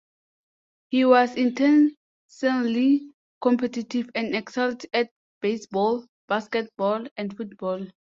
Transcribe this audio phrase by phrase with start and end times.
[0.89, 7.85] He was intensely competitive and excelled at baseball, basketball, and football.